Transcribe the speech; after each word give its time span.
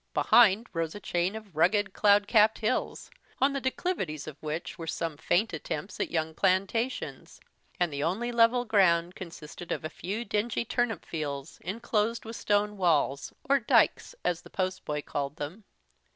Behind 0.15 0.67
rose 0.73 0.95
a 0.95 0.99
chain 0.99 1.35
of 1.35 1.55
rugged 1.55 1.93
cloud 1.93 2.27
capped 2.27 2.57
hills, 2.57 3.11
on 3.39 3.53
the 3.53 3.61
declivities 3.61 4.25
of 4.25 4.35
which 4.41 4.75
were 4.79 4.87
some 4.87 5.15
faint 5.15 5.53
attempts 5.53 5.99
at 5.99 6.09
young 6.09 6.33
plantations; 6.33 7.39
and 7.79 7.93
the 7.93 8.01
only 8.03 8.31
level 8.31 8.65
ground 8.65 9.13
consisted 9.13 9.71
of 9.71 9.85
a 9.85 9.91
few 9.91 10.25
dingy 10.25 10.65
turnip 10.65 11.05
fields, 11.05 11.59
enclosed 11.63 12.25
with 12.25 12.35
stone 12.35 12.77
walls, 12.77 13.31
or 13.47 13.59
dykes, 13.59 14.15
as 14.25 14.41
the 14.41 14.49
post 14.49 14.85
boy 14.85 15.03
called 15.03 15.35
them. 15.35 15.65